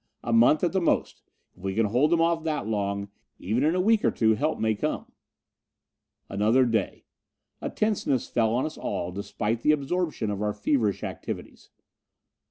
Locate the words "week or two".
3.79-4.33